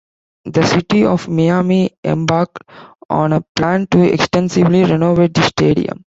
The 0.45 0.63
City 0.65 1.05
of 1.05 1.27
Miami 1.27 1.91
embarked 2.03 2.63
on 3.11 3.33
a 3.33 3.45
plan 3.55 3.85
to 3.91 4.01
extensively 4.11 4.83
renovate 4.83 5.35
the 5.35 5.43
stadium. 5.43 5.99